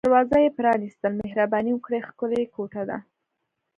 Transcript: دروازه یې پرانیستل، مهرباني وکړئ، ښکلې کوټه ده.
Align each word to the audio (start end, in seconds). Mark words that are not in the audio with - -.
دروازه 0.07 0.37
یې 0.45 0.55
پرانیستل، 0.57 1.13
مهرباني 1.23 1.71
وکړئ، 1.73 1.99
ښکلې 2.07 2.43
کوټه 2.55 2.83
ده. 2.89 2.97